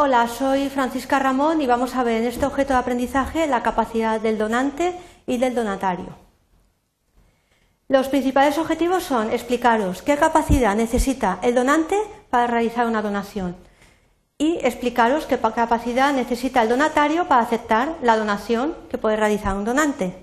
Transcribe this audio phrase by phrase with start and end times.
[0.00, 4.20] Hola, soy Francisca Ramón y vamos a ver en este objeto de aprendizaje la capacidad
[4.20, 4.94] del donante
[5.26, 6.16] y del donatario.
[7.88, 11.96] Los principales objetivos son explicaros qué capacidad necesita el donante
[12.30, 13.56] para realizar una donación
[14.38, 19.64] y explicaros qué capacidad necesita el donatario para aceptar la donación que puede realizar un
[19.64, 20.14] donante.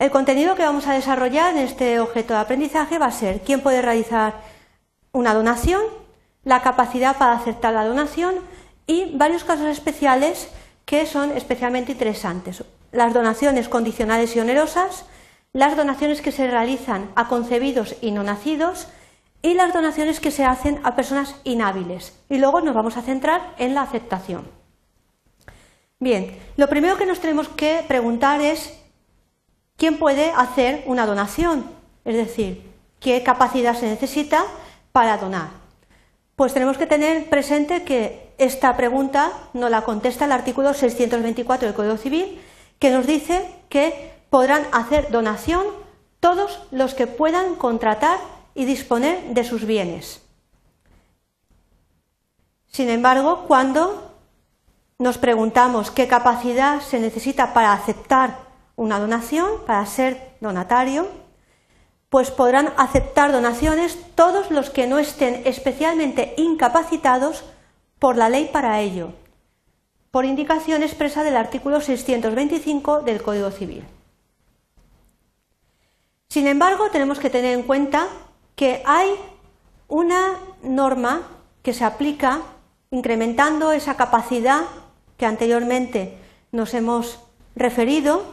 [0.00, 3.60] El contenido que vamos a desarrollar en este objeto de aprendizaje va a ser quién
[3.60, 4.40] puede realizar
[5.12, 5.82] una donación
[6.48, 8.36] la capacidad para aceptar la donación
[8.86, 10.48] y varios casos especiales
[10.86, 12.64] que son especialmente interesantes.
[12.90, 15.04] Las donaciones condicionales y onerosas,
[15.52, 18.88] las donaciones que se realizan a concebidos y no nacidos
[19.42, 22.18] y las donaciones que se hacen a personas inhábiles.
[22.30, 24.48] Y luego nos vamos a centrar en la aceptación.
[26.00, 28.72] Bien, lo primero que nos tenemos que preguntar es
[29.76, 31.70] quién puede hacer una donación,
[32.06, 34.44] es decir, qué capacidad se necesita
[34.92, 35.57] para donar.
[36.38, 41.74] Pues tenemos que tener presente que esta pregunta no la contesta el artículo 624 del
[41.74, 42.40] Código Civil,
[42.78, 45.66] que nos dice que podrán hacer donación
[46.20, 48.20] todos los que puedan contratar
[48.54, 50.22] y disponer de sus bienes.
[52.68, 54.14] Sin embargo, cuando
[54.96, 58.38] nos preguntamos qué capacidad se necesita para aceptar
[58.76, 61.08] una donación, para ser donatario,
[62.10, 67.44] pues podrán aceptar donaciones todos los que no estén especialmente incapacitados
[67.98, 69.12] por la ley para ello,
[70.10, 73.84] por indicación expresa del artículo 625 del Código Civil.
[76.28, 78.06] Sin embargo, tenemos que tener en cuenta
[78.54, 79.08] que hay
[79.88, 81.22] una norma
[81.62, 82.42] que se aplica
[82.90, 84.62] incrementando esa capacidad
[85.16, 86.16] que anteriormente
[86.52, 87.18] nos hemos
[87.54, 88.24] referido,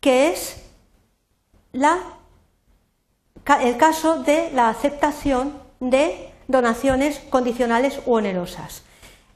[0.00, 0.62] que es
[1.72, 1.98] la
[3.54, 8.82] el caso de la aceptación de donaciones condicionales u onerosas.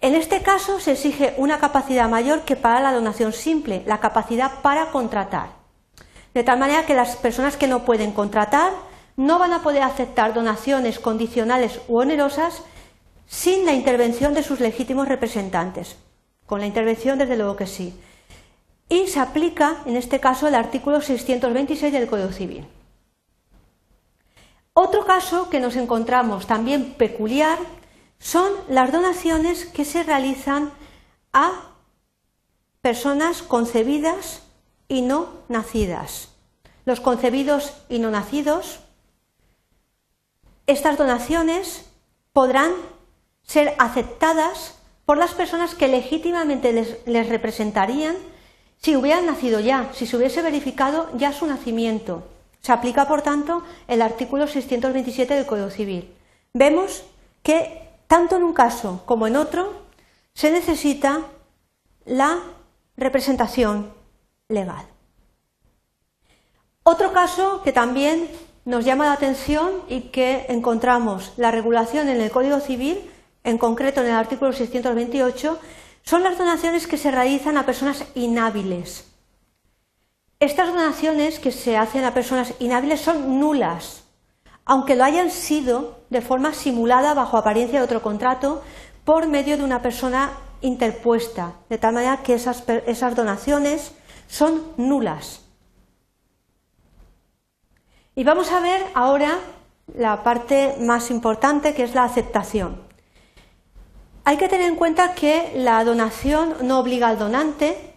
[0.00, 4.60] En este caso se exige una capacidad mayor que para la donación simple, la capacidad
[4.60, 5.52] para contratar.
[6.34, 8.72] De tal manera que las personas que no pueden contratar
[9.16, 12.62] no van a poder aceptar donaciones condicionales u onerosas
[13.26, 15.96] sin la intervención de sus legítimos representantes.
[16.44, 17.98] Con la intervención, desde luego que sí.
[18.88, 22.66] Y se aplica, en este caso, el artículo 626 del Código Civil.
[24.76, 27.58] Otro caso que nos encontramos también peculiar
[28.18, 30.72] son las donaciones que se realizan
[31.32, 31.70] a
[32.80, 34.42] personas concebidas
[34.88, 36.30] y no nacidas.
[36.86, 38.80] Los concebidos y no nacidos,
[40.66, 41.86] estas donaciones
[42.32, 42.72] podrán
[43.44, 44.74] ser aceptadas
[45.04, 48.16] por las personas que legítimamente les, representarían
[48.78, 52.33] si hubieran nacido ya, si se hubiese verificado ya su nacimiento
[52.64, 56.16] se aplica, por tanto, el artículo 627 del Código Civil.
[56.54, 57.04] Vemos
[57.42, 59.82] que tanto en un caso como en otro
[60.32, 61.20] se necesita
[62.06, 62.38] la
[62.96, 63.92] representación
[64.48, 64.86] legal.
[66.84, 68.30] Otro caso que también
[68.64, 73.10] nos llama la atención y que encontramos la regulación en el Código Civil,
[73.42, 75.60] en concreto en el artículo 628,
[76.02, 79.13] son las donaciones que se realizan a personas inhábiles.
[80.40, 84.04] Estas donaciones que se hacen a personas inhábiles son nulas,
[84.64, 88.62] aunque lo hayan sido de forma simulada bajo apariencia de otro contrato
[89.04, 93.92] por medio de una persona interpuesta, de tal manera que esas, esas donaciones
[94.26, 95.42] son nulas.
[98.14, 99.38] Y vamos a ver ahora
[99.94, 102.82] la parte más importante que es la aceptación.
[104.24, 107.93] Hay que tener en cuenta que la donación no obliga al donante,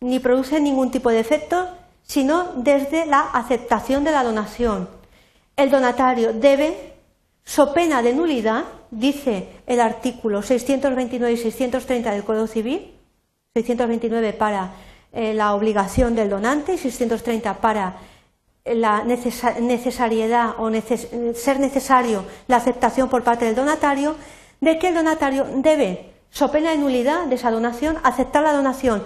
[0.00, 1.68] ni produce ningún tipo de efecto,
[2.02, 4.88] sino desde la aceptación de la donación.
[5.56, 6.94] El donatario debe,
[7.44, 12.94] so pena de nulidad, dice el artículo 629 y 630 del Código Civil,
[13.54, 14.72] 629 para
[15.12, 17.96] eh, la obligación del donante y 630 para
[18.64, 20.70] la necesariedad o
[21.34, 24.16] ser necesario la aceptación por parte del donatario,
[24.60, 29.02] de que el donatario debe, so pena de nulidad de esa donación, aceptar la donación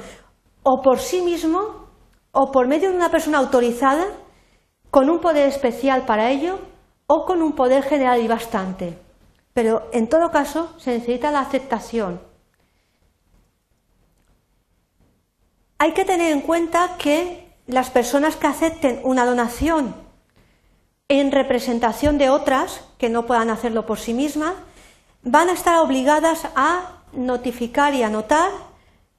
[0.62, 1.87] o por sí mismo
[2.32, 4.06] o por medio de una persona autorizada
[4.91, 6.59] con un poder especial para ello
[7.06, 8.99] o con un poder general y bastante.
[9.55, 12.20] Pero en todo caso se necesita la aceptación.
[15.79, 19.94] Hay que tener en cuenta que las personas que acepten una donación
[21.09, 24.55] en representación de otras, que no puedan hacerlo por sí mismas,
[25.23, 28.50] van a estar obligadas a notificar y anotar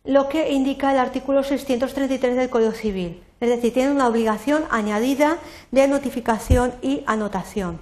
[0.03, 3.23] lo que indica el artículo 633 del Código Civil.
[3.39, 5.37] Es decir, tiene una obligación añadida
[5.71, 7.79] de notificación y anotación.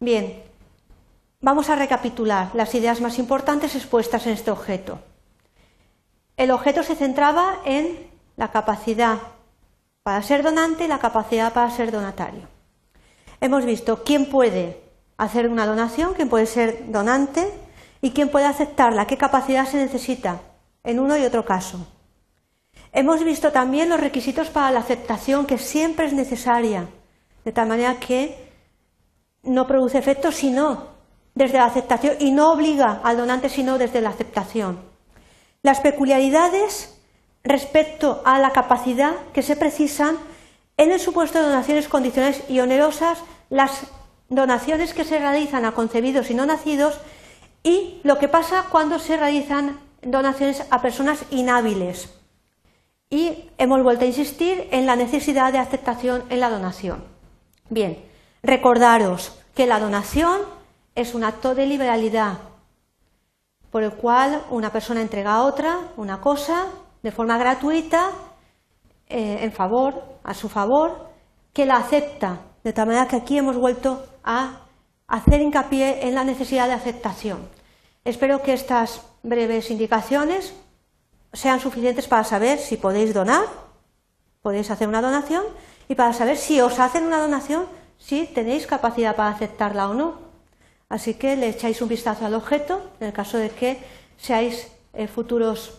[0.00, 0.42] Bien,
[1.40, 5.00] vamos a recapitular las ideas más importantes expuestas en este objeto.
[6.36, 9.18] El objeto se centraba en la capacidad
[10.04, 12.42] para ser donante y la capacidad para ser donatario.
[13.40, 14.80] Hemos visto quién puede
[15.16, 17.52] hacer una donación, quién puede ser donante
[18.00, 20.40] y quién puede aceptarla, qué capacidad se necesita
[20.84, 21.86] en uno y otro caso.
[22.92, 26.88] Hemos visto también los requisitos para la aceptación, que siempre es necesaria,
[27.44, 28.48] de tal manera que
[29.42, 30.98] no produce efecto sino
[31.34, 34.80] desde la aceptación y no obliga al donante sino desde la aceptación.
[35.62, 36.98] Las peculiaridades
[37.44, 40.18] respecto a la capacidad que se precisan
[40.76, 43.18] en el supuesto de donaciones condicionales y onerosas,
[43.50, 43.86] las
[44.28, 46.98] donaciones que se realizan a concebidos y no nacidos
[47.62, 52.14] y lo que pasa cuando se realizan donaciones a personas inhábiles.
[53.10, 57.04] Y hemos vuelto a insistir en la necesidad de aceptación en la donación.
[57.70, 58.04] Bien,
[58.42, 60.40] recordaros que la donación
[60.94, 62.38] es un acto de liberalidad,
[63.70, 66.66] por el cual una persona entrega a otra una cosa
[67.02, 68.10] de forma gratuita,
[69.08, 71.08] eh, en favor, a su favor,
[71.52, 72.40] que la acepta.
[72.62, 74.60] De tal manera que aquí hemos vuelto a
[75.06, 77.48] hacer hincapié en la necesidad de aceptación.
[78.08, 80.54] Espero que estas breves indicaciones
[81.34, 83.44] sean suficientes para saber si podéis donar,
[84.40, 85.44] podéis hacer una donación,
[85.90, 87.66] y para saber si os hacen una donación,
[87.98, 90.20] si tenéis capacidad para aceptarla o no.
[90.88, 93.76] Así que le echáis un vistazo al objeto en el caso de que
[94.16, 95.76] seáis eh, futuros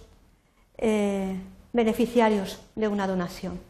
[0.77, 1.35] eh,
[1.73, 3.68] beneficiarios de una donación.